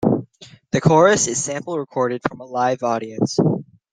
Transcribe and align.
The 0.71 0.81
chorus 0.81 1.27
is 1.27 1.43
sample 1.43 1.77
recorded 1.77 2.21
from 2.27 2.39
a 2.39 2.45
live 2.45 2.81
audience. 2.81 3.37